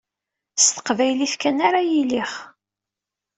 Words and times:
S 0.59 0.65
teqbaylit 0.67 1.33
kan 1.41 1.57
ara 1.67 1.81
yiliɣ. 1.89 2.31